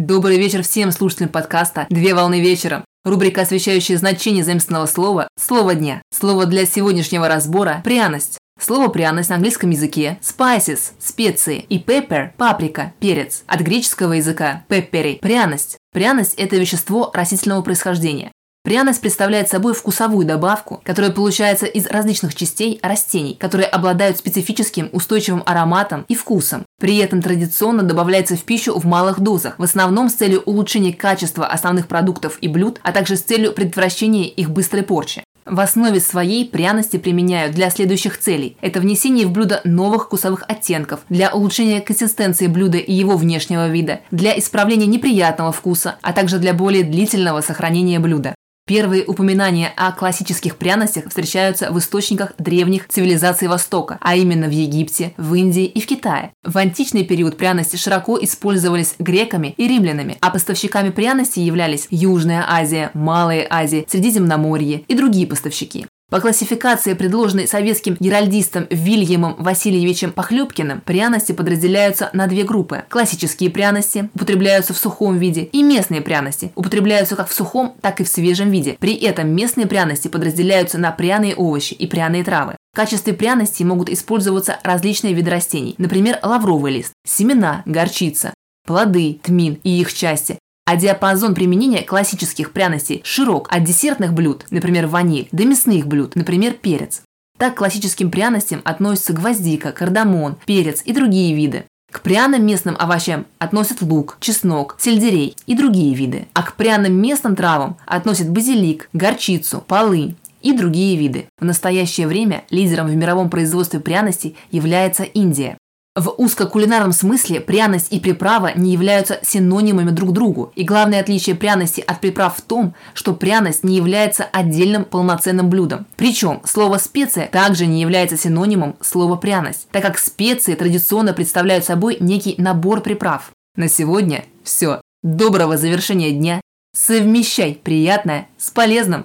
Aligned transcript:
Добрый 0.00 0.38
вечер 0.38 0.62
всем 0.62 0.92
слушателям 0.92 1.28
подкаста 1.28 1.88
«Две 1.90 2.14
волны 2.14 2.40
вечером». 2.40 2.84
Рубрика, 3.04 3.40
освещающая 3.40 3.98
значение 3.98 4.44
заимственного 4.44 4.86
слова 4.86 5.26
«Слово 5.36 5.74
дня». 5.74 6.02
Слово 6.16 6.46
для 6.46 6.66
сегодняшнего 6.66 7.26
разбора– 7.26 7.80
«пряность». 7.84 8.38
Слово 8.60 8.90
«пряность» 8.90 9.28
на 9.30 9.34
английском 9.34 9.70
языке 9.70 10.20
spices– 10.22 10.92
специи 11.00 11.66
и 11.68 11.82
pepper– 11.82 12.30
паприка, 12.36 12.92
перец. 13.00 13.42
От 13.48 13.62
греческого 13.62 14.12
языка 14.12 14.62
peppery– 14.68 15.18
пряность. 15.20 15.78
Пряность– 15.92 16.34
это 16.36 16.54
вещество 16.54 17.10
растительного 17.12 17.62
происхождения. 17.62 18.30
Пряность 18.62 19.00
представляет 19.00 19.48
собой 19.48 19.74
вкусовую 19.74 20.24
добавку, 20.24 20.80
которая 20.84 21.10
получается 21.10 21.66
из 21.66 21.86
различных 21.86 22.36
частей 22.36 22.78
растений, 22.84 23.34
которые 23.34 23.66
обладают 23.66 24.18
специфическим 24.18 24.90
устойчивым 24.92 25.42
ароматом 25.44 26.04
и 26.06 26.14
вкусом. 26.14 26.66
При 26.80 26.98
этом 26.98 27.20
традиционно 27.20 27.82
добавляется 27.82 28.36
в 28.36 28.44
пищу 28.44 28.78
в 28.78 28.84
малых 28.84 29.18
дозах, 29.18 29.58
в 29.58 29.64
основном 29.64 30.08
с 30.08 30.14
целью 30.14 30.42
улучшения 30.42 30.92
качества 30.92 31.44
основных 31.44 31.88
продуктов 31.88 32.38
и 32.40 32.46
блюд, 32.46 32.78
а 32.84 32.92
также 32.92 33.16
с 33.16 33.22
целью 33.22 33.52
предотвращения 33.52 34.28
их 34.28 34.50
быстрой 34.50 34.84
порчи. 34.84 35.24
В 35.44 35.58
основе 35.58 35.98
своей 35.98 36.48
пряности 36.48 36.98
применяют 36.98 37.54
для 37.54 37.70
следующих 37.70 38.18
целей. 38.18 38.56
Это 38.60 38.78
внесение 38.78 39.26
в 39.26 39.32
блюдо 39.32 39.60
новых 39.64 40.04
вкусовых 40.04 40.44
оттенков, 40.46 41.00
для 41.08 41.34
улучшения 41.34 41.80
консистенции 41.80 42.46
блюда 42.46 42.78
и 42.78 42.92
его 42.92 43.16
внешнего 43.16 43.68
вида, 43.68 44.00
для 44.12 44.38
исправления 44.38 44.86
неприятного 44.86 45.50
вкуса, 45.50 45.96
а 46.02 46.12
также 46.12 46.38
для 46.38 46.54
более 46.54 46.84
длительного 46.84 47.40
сохранения 47.40 47.98
блюда. 47.98 48.34
Первые 48.68 49.06
упоминания 49.06 49.72
о 49.76 49.92
классических 49.92 50.56
пряностях 50.56 51.08
встречаются 51.08 51.72
в 51.72 51.78
источниках 51.78 52.34
древних 52.36 52.86
цивилизаций 52.88 53.48
Востока, 53.48 53.96
а 54.02 54.14
именно 54.14 54.46
в 54.46 54.50
Египте, 54.50 55.14
в 55.16 55.32
Индии 55.32 55.64
и 55.64 55.80
в 55.80 55.86
Китае. 55.86 56.32
В 56.44 56.58
античный 56.58 57.02
период 57.02 57.38
пряности 57.38 57.76
широко 57.76 58.18
использовались 58.22 58.94
греками 58.98 59.54
и 59.56 59.66
римлянами, 59.66 60.18
а 60.20 60.28
поставщиками 60.28 60.90
пряностей 60.90 61.42
являлись 61.42 61.86
Южная 61.88 62.44
Азия, 62.46 62.90
Малая 62.92 63.46
Азия, 63.48 63.86
Средиземноморье 63.88 64.80
и 64.86 64.94
другие 64.94 65.26
поставщики. 65.26 65.86
По 66.10 66.20
классификации, 66.20 66.94
предложенной 66.94 67.46
советским 67.46 67.94
геральдистом 68.00 68.66
Вильямом 68.70 69.36
Васильевичем 69.38 70.10
Похлебкиным, 70.10 70.80
пряности 70.80 71.32
подразделяются 71.32 72.08
на 72.14 72.26
две 72.26 72.44
группы. 72.44 72.84
Классические 72.88 73.50
пряности 73.50 74.08
употребляются 74.14 74.72
в 74.72 74.78
сухом 74.78 75.18
виде, 75.18 75.42
и 75.42 75.62
местные 75.62 76.00
пряности 76.00 76.50
употребляются 76.54 77.14
как 77.14 77.28
в 77.28 77.34
сухом, 77.34 77.74
так 77.82 78.00
и 78.00 78.04
в 78.04 78.08
свежем 78.08 78.50
виде. 78.50 78.78
При 78.80 78.94
этом 78.94 79.28
местные 79.28 79.66
пряности 79.66 80.08
подразделяются 80.08 80.78
на 80.78 80.92
пряные 80.92 81.34
овощи 81.34 81.74
и 81.74 81.86
пряные 81.86 82.24
травы. 82.24 82.56
В 82.72 82.76
качестве 82.76 83.12
пряностей 83.12 83.66
могут 83.66 83.90
использоваться 83.90 84.58
различные 84.62 85.12
виды 85.12 85.30
растений, 85.30 85.74
например, 85.76 86.20
лавровый 86.22 86.72
лист, 86.72 86.92
семена, 87.06 87.62
горчица, 87.66 88.32
плоды, 88.66 89.20
тмин 89.22 89.58
и 89.62 89.78
их 89.78 89.92
части, 89.92 90.38
а 90.68 90.76
диапазон 90.76 91.34
применения 91.34 91.82
классических 91.82 92.52
пряностей 92.52 93.00
широк 93.02 93.48
от 93.50 93.64
десертных 93.64 94.12
блюд, 94.12 94.44
например, 94.50 94.86
ваниль, 94.86 95.26
до 95.32 95.46
мясных 95.46 95.86
блюд, 95.86 96.14
например, 96.14 96.52
перец. 96.52 97.00
Так 97.38 97.54
к 97.54 97.56
классическим 97.56 98.10
пряностям 98.10 98.60
относятся 98.64 99.14
гвоздика, 99.14 99.72
кардамон, 99.72 100.36
перец 100.44 100.82
и 100.84 100.92
другие 100.92 101.34
виды. 101.34 101.64
К 101.90 102.02
пряным 102.02 102.44
местным 102.44 102.76
овощам 102.78 103.24
относят 103.38 103.80
лук, 103.80 104.18
чеснок, 104.20 104.76
сельдерей 104.78 105.34
и 105.46 105.56
другие 105.56 105.94
виды. 105.94 106.28
А 106.34 106.42
к 106.42 106.54
пряным 106.54 107.00
местным 107.00 107.34
травам 107.34 107.78
относят 107.86 108.28
базилик, 108.28 108.90
горчицу, 108.92 109.64
полынь 109.66 110.16
и 110.42 110.52
другие 110.52 110.98
виды. 110.98 111.28
В 111.40 111.46
настоящее 111.46 112.06
время 112.06 112.44
лидером 112.50 112.88
в 112.88 112.94
мировом 112.94 113.30
производстве 113.30 113.80
пряностей 113.80 114.36
является 114.50 115.04
Индия. 115.04 115.56
В 115.98 116.14
узкокулинарном 116.16 116.92
смысле 116.92 117.40
пряность 117.40 117.88
и 117.92 117.98
приправа 117.98 118.52
не 118.54 118.70
являются 118.72 119.18
синонимами 119.22 119.90
друг 119.90 120.12
другу. 120.12 120.52
И 120.54 120.62
главное 120.62 121.00
отличие 121.00 121.34
пряности 121.34 121.80
от 121.84 121.98
приправ 121.98 122.36
в 122.36 122.40
том, 122.40 122.72
что 122.94 123.14
пряность 123.14 123.64
не 123.64 123.74
является 123.74 124.22
отдельным 124.22 124.84
полноценным 124.84 125.50
блюдом. 125.50 125.86
Причем 125.96 126.40
слово 126.44 126.78
«специя» 126.78 127.26
также 127.26 127.66
не 127.66 127.80
является 127.80 128.16
синонимом 128.16 128.76
слова 128.80 129.16
«пряность», 129.16 129.66
так 129.72 129.82
как 129.82 129.98
специи 129.98 130.54
традиционно 130.54 131.14
представляют 131.14 131.64
собой 131.64 131.96
некий 131.98 132.36
набор 132.38 132.80
приправ. 132.80 133.32
На 133.56 133.68
сегодня 133.68 134.24
все. 134.44 134.80
Доброго 135.02 135.56
завершения 135.56 136.12
дня. 136.12 136.40
Совмещай 136.76 137.58
приятное 137.60 138.28
с 138.38 138.52
полезным. 138.52 139.04